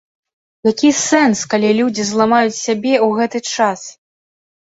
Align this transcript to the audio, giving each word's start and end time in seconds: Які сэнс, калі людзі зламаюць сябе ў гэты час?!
Які 0.69 0.89
сэнс, 0.99 1.41
калі 1.51 1.69
людзі 1.79 2.03
зламаюць 2.11 2.57
сябе 2.65 2.93
ў 3.05 3.19
гэты 3.19 3.39
час?! 3.53 3.81